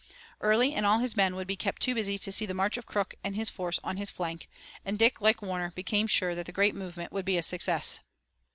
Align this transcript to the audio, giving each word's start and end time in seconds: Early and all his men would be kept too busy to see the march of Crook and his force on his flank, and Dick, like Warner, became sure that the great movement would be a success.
Early 0.39 0.73
and 0.73 0.83
all 0.83 0.97
his 0.97 1.15
men 1.15 1.35
would 1.35 1.45
be 1.47 1.55
kept 1.55 1.79
too 1.79 1.93
busy 1.93 2.17
to 2.17 2.31
see 2.31 2.47
the 2.47 2.55
march 2.55 2.75
of 2.75 2.87
Crook 2.87 3.13
and 3.23 3.35
his 3.35 3.51
force 3.51 3.79
on 3.83 3.97
his 3.97 4.09
flank, 4.09 4.49
and 4.83 4.97
Dick, 4.97 5.21
like 5.21 5.43
Warner, 5.43 5.69
became 5.75 6.07
sure 6.07 6.33
that 6.33 6.47
the 6.47 6.51
great 6.51 6.73
movement 6.73 7.11
would 7.11 7.23
be 7.23 7.37
a 7.37 7.43
success. 7.43 7.99